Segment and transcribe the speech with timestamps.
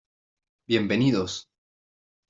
[0.67, 1.47] Bienvenidos.